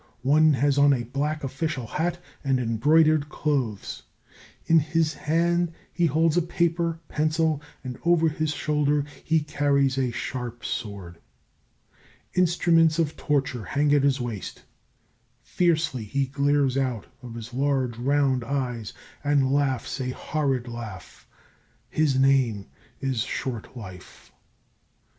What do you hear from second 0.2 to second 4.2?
One has on a black official hat and embroidered clothes;